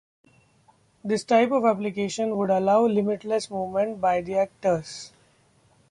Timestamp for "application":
1.63-2.35